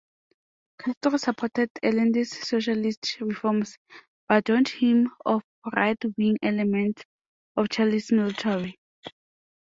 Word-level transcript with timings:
Castro 0.79 1.17
supported 1.17 1.69
Allende's 1.83 2.31
socialist 2.31 3.17
reforms, 3.21 3.77
but 4.27 4.49
warned 4.49 4.69
him 4.69 5.11
of 5.27 5.43
right-wing 5.75 6.37
elements 6.41 7.03
in 7.55 7.67
Chile's 7.67 8.11
military. 8.11 8.79